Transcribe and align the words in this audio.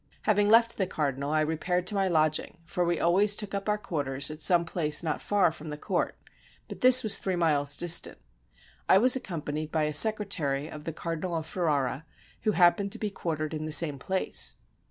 Having 0.23 0.49
left 0.49 0.77
the 0.77 0.87
cardinal, 0.87 1.29
I 1.31 1.41
repaired 1.41 1.85
to 1.85 1.93
my 1.93 2.07
lodging, 2.07 2.57
for 2.65 2.83
we 2.83 2.99
always 2.99 3.35
took 3.35 3.53
up 3.53 3.69
our 3.69 3.77
quarters 3.77 4.31
at 4.31 4.41
some 4.41 4.65
place 4.65 5.03
not 5.03 5.21
far 5.21 5.51
from 5.51 5.69
the 5.69 5.77
court, 5.77 6.17
but 6.67 6.81
this 6.81 7.03
was 7.03 7.19
three 7.19 7.35
miles 7.35 7.77
distant. 7.77 8.17
I 8.89 8.97
was 8.97 9.15
accompanied 9.15 9.71
by 9.71 9.83
a 9.83 9.93
secretary 9.93 10.67
of 10.67 10.85
the 10.85 10.91
Cardinal 10.91 11.35
of 11.35 11.45
Ferrara, 11.45 12.07
who 12.41 12.53
happened 12.53 12.91
to 12.93 12.97
be 12.97 13.11
quartered 13.11 13.53
in 13.53 13.65
the 13.65 13.71
same 13.71 13.99
place. 13.99 14.55